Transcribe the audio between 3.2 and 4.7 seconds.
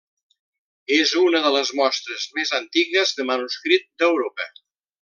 de manuscrit d'Europa.